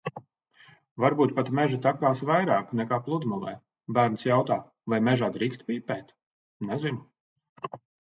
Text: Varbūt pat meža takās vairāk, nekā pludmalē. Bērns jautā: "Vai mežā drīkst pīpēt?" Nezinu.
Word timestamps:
Varbūt 1.03 1.33
pat 1.39 1.51
meža 1.59 1.79
takās 1.83 2.23
vairāk, 2.31 2.73
nekā 2.81 3.01
pludmalē. 3.09 3.55
Bērns 3.99 4.27
jautā: 4.33 4.61
"Vai 4.95 5.03
mežā 5.13 5.33
drīkst 5.39 5.71
pīpēt?" 5.71 6.15
Nezinu. 6.73 7.75